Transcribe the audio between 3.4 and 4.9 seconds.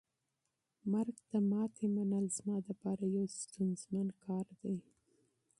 ستونزمن کار دی.